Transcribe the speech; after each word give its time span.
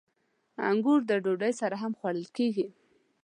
•انګور 0.69 0.99
د 1.09 1.11
ډوډۍ 1.23 1.53
سره 1.61 1.75
هم 1.81 1.91
خوړل 1.99 2.27
کېږي. 2.37 2.67